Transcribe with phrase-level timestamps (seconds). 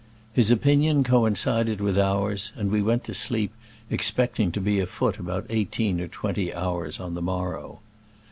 [0.33, 3.53] His opinion coincided with ours, and we went to sleep,
[3.91, 7.81] expecting to be afoot about eighteen or twenty hours on the morrow.